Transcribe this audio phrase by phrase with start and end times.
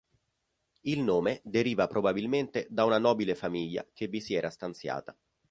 [0.85, 5.15] Il nome deriva probabilmente da una nobile famiglia che vi si era stanziata.